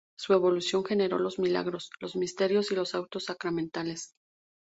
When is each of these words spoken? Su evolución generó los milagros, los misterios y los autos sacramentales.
Su 0.17 0.33
evolución 0.33 0.83
generó 0.83 1.19
los 1.19 1.37
milagros, 1.37 1.91
los 1.99 2.15
misterios 2.15 2.71
y 2.71 2.75
los 2.75 2.95
autos 2.95 3.25
sacramentales. 3.25 4.15